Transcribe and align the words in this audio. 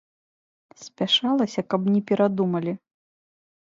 Спяшалася, 0.85 1.61
каб 1.73 1.81
не 1.93 2.01
перадумалі. 2.13 2.73